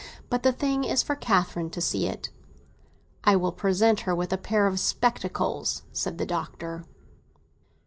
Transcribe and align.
But 0.31 0.41
the 0.41 0.51
thing 0.51 0.83
is 0.83 1.03
for 1.03 1.15
Catherine 1.15 1.69
to 1.69 1.79
see 1.79 2.07
it." 2.07 2.31
"I 3.23 3.35
will 3.35 3.51
present 3.51 3.99
her 3.99 4.15
with 4.15 4.33
a 4.33 4.35
pair 4.39 4.65
of 4.65 4.79
spectacles!" 4.79 5.83
said 5.93 6.17
the 6.17 6.25
Doctor. 6.25 6.85